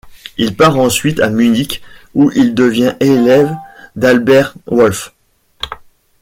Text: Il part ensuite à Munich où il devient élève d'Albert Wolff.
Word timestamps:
Il 0.39 0.55
part 0.55 0.79
ensuite 0.79 1.19
à 1.19 1.29
Munich 1.29 1.83
où 2.15 2.31
il 2.33 2.55
devient 2.55 2.95
élève 3.01 3.55
d'Albert 3.95 4.55
Wolff. 4.65 5.13